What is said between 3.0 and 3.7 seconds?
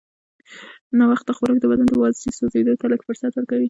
فرصت ورکوي.